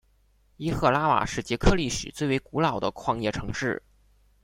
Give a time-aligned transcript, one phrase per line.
[0.57, 3.83] 伊赫拉瓦是捷克历史最为古老的矿业城市。